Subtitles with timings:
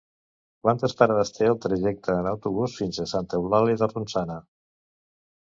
[0.61, 4.41] Quantes parades té el trajecte en autobús fins a Santa Eulàlia de Ronçana?